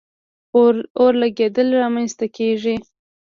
اور 0.99 1.11
لګېدل 1.21 1.67
را 1.79 1.87
منځ 1.93 2.11
ته 2.19 2.25
کیږي. 2.37 2.75